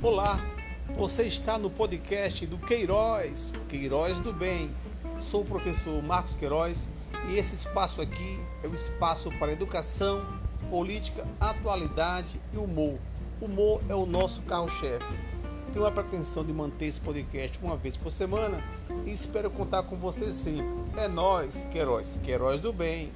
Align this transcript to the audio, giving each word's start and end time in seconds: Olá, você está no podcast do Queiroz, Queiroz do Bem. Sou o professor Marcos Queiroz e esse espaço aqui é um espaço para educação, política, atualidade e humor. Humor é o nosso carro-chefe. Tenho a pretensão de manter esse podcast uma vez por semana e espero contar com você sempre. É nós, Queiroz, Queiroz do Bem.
Olá, 0.00 0.40
você 0.96 1.24
está 1.24 1.58
no 1.58 1.68
podcast 1.68 2.46
do 2.46 2.56
Queiroz, 2.56 3.52
Queiroz 3.68 4.20
do 4.20 4.32
Bem. 4.32 4.70
Sou 5.18 5.40
o 5.40 5.44
professor 5.44 6.00
Marcos 6.00 6.34
Queiroz 6.34 6.86
e 7.28 7.36
esse 7.36 7.56
espaço 7.56 8.00
aqui 8.00 8.40
é 8.62 8.68
um 8.68 8.76
espaço 8.76 9.28
para 9.40 9.50
educação, 9.50 10.24
política, 10.70 11.26
atualidade 11.40 12.40
e 12.54 12.56
humor. 12.56 12.96
Humor 13.40 13.80
é 13.88 13.94
o 13.94 14.06
nosso 14.06 14.42
carro-chefe. 14.42 15.18
Tenho 15.72 15.84
a 15.84 15.90
pretensão 15.90 16.44
de 16.44 16.52
manter 16.52 16.86
esse 16.86 17.00
podcast 17.00 17.58
uma 17.60 17.76
vez 17.76 17.96
por 17.96 18.12
semana 18.12 18.62
e 19.04 19.10
espero 19.10 19.50
contar 19.50 19.82
com 19.82 19.96
você 19.96 20.32
sempre. 20.32 20.72
É 20.96 21.08
nós, 21.08 21.66
Queiroz, 21.72 22.16
Queiroz 22.22 22.60
do 22.60 22.72
Bem. 22.72 23.10